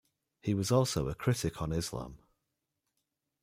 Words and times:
He 0.41 0.55
was 0.55 0.71
also 0.71 1.09
a 1.09 1.13
critic 1.13 1.61
on 1.61 1.71
Islam. 1.71 2.17